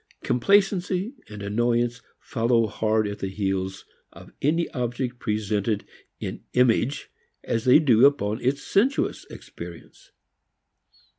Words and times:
Complacency 0.23 1.13
and 1.29 1.43
annoyance 1.43 2.01
follow 2.19 2.65
hard 2.65 3.07
at 3.07 3.19
the 3.19 3.29
heels 3.29 3.85
of 4.11 4.31
any 4.41 4.67
object 4.69 5.19
presented 5.19 5.85
in 6.19 6.43
image 6.53 7.11
as 7.43 7.65
they 7.65 7.77
do 7.77 8.07
upon 8.07 8.41
its 8.41 8.63
sensuous 8.63 9.25
experience. 9.25 10.11